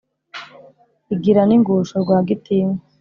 Igira 1.13 1.41
n'ingusho 1.45 1.95
Rwagitinywa 2.03 2.75